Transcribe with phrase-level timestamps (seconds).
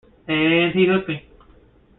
[0.27, 1.23] And he hooked me.